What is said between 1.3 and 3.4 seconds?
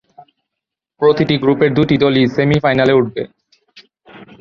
গ্রুপের দুটি দলই সেমিফাইনালে উঠবে।